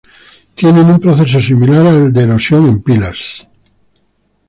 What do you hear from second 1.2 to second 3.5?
similar al de erosión en pilas.